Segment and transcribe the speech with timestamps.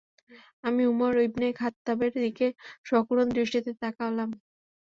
[0.63, 2.47] আমি Umar ibn খাত্তাবের দিকে
[2.85, 4.29] সকরুণ দৃষ্টিতে তাকালাম।